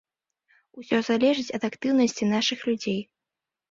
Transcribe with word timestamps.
Усё 0.85 0.97
залежыць 1.11 1.55
ад 1.59 1.69
актыўнасці 1.71 2.33
нашых 2.35 2.59
людзей. 2.73 3.01